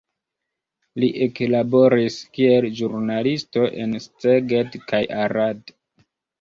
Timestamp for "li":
1.03-1.09